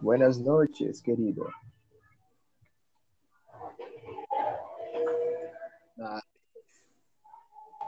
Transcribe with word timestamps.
Buenas 0.00 0.38
noches, 0.38 1.00
querido. 1.00 1.50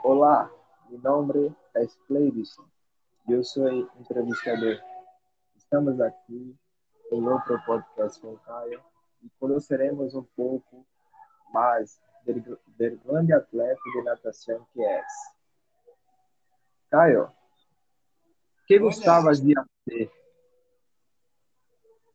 Olá, 0.03 0.51
meu 0.89 0.99
nome 0.99 1.55
é 1.73 1.87
Cleidson. 2.07 2.65
Eu 3.29 3.41
sou 3.45 3.65
entrevistador. 3.71 4.77
Estamos 5.55 6.01
aqui 6.01 6.53
em 7.13 7.27
outro 7.29 7.57
podcast 7.65 8.19
com 8.19 8.37
Caio 8.39 8.83
e 9.23 9.29
conheceremos 9.39 10.13
um 10.13 10.23
pouco 10.35 10.85
mais 11.53 11.97
do, 12.25 12.59
grande 13.05 13.31
atleta 13.31 13.81
de 13.93 14.01
natação 14.01 14.67
que 14.73 14.83
é. 14.83 15.01
Caio, 16.89 17.31
que 18.67 18.77
gostavas 18.77 19.39
de 19.39 19.55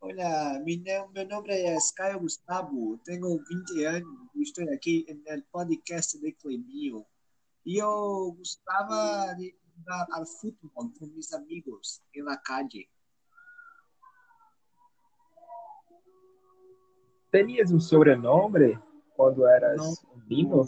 Olá, 0.09 0.61
meu 0.61 1.27
nome 1.27 1.51
é 1.51 1.77
Caio 1.97 2.21
Gustavo, 2.21 2.97
tenho 2.99 3.43
20 3.43 3.85
anos, 3.87 4.31
estou 4.37 4.73
aqui 4.73 5.05
no 5.27 5.43
podcast 5.51 6.17
de 6.21 6.31
Clemio. 6.31 7.05
E 7.65 7.83
eu 7.83 8.33
gostava 8.39 9.35
de 9.35 9.53
jogar 9.77 10.07
ao 10.13 10.25
futebol 10.25 10.93
com 10.97 11.07
meus 11.07 11.33
amigos 11.33 12.01
na 12.19 12.37
calle. 12.37 12.89
Tenias 17.33 17.73
um 17.73 17.81
sobrenome 17.81 18.79
quando 19.17 19.45
eras 19.45 19.77
não, 19.77 20.19
menino? 20.19 20.65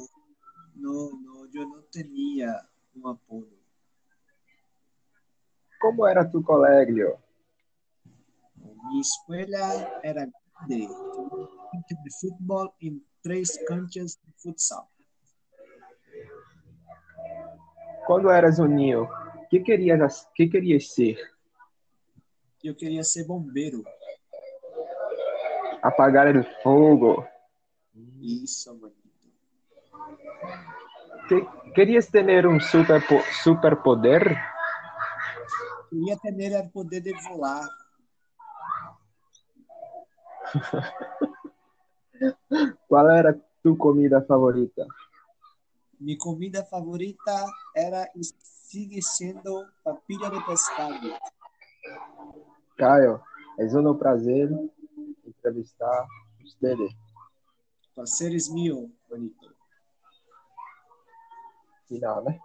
Não, 0.74 1.12
não, 1.12 1.48
eu 1.55 1.68
não 1.68 1.82
tinha 1.93 2.66
um 2.96 3.07
apodo. 3.07 3.57
Como 5.80 6.05
era 6.05 6.29
tu 6.29 6.43
colégio? 6.43 7.16
Minha 8.88 9.01
escola 9.01 10.01
era 10.02 10.29
grande, 10.66 10.88
de 10.88 12.21
futebol 12.21 12.74
em 12.80 13.02
três 13.23 13.57
canchas 13.66 14.18
de 14.24 14.32
futsal. 14.43 14.90
Quando 18.07 18.30
eras 18.30 18.59
um 18.59 18.66
ninho, 18.66 19.04
o 19.04 19.49
que 19.49 19.60
querias, 19.60 20.27
que 20.35 20.49
querias 20.49 20.95
ser? 20.95 21.18
Eu 22.65 22.74
queria 22.74 23.04
ser 23.04 23.24
bombeiro. 23.27 23.85
Apagar 25.82 26.34
o 26.34 26.45
fogo. 26.62 27.27
Isso, 28.21 28.74
mano. 28.80 28.95
Que, 31.29 31.73
querias 31.73 32.07
ter 32.07 32.46
um 32.46 32.59
super, 32.59 33.02
super 33.43 33.77
poder? 33.82 34.24
Queria 35.90 36.16
ter 36.18 36.59
o 36.59 36.71
poder 36.71 37.01
de 37.02 37.12
voar. 37.12 37.68
Qual 42.88 43.10
era 43.10 43.30
a 43.30 43.35
tua 43.63 43.77
comida 43.77 44.23
favorita? 44.23 44.87
Minha 46.01 46.18
comida 46.18 46.65
favorita 46.65 47.45
era 47.74 48.10
e 48.15 48.21
sigue 48.24 49.02
sendo 49.02 49.66
papilha 49.82 50.30
de 50.30 50.45
pescado. 50.45 51.09
Caio, 52.77 53.21
é 53.59 53.65
um 53.65 53.96
prazer 53.96 54.51
entrevistar 55.27 56.07
vocês. 56.40 56.95
Prazer 57.95 58.33
é 58.33 58.52
meu, 58.52 58.90
bonito. 59.09 59.55
Final, 61.88 62.23
né? 62.23 62.38